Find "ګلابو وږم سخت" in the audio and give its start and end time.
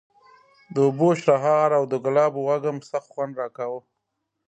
2.05-3.07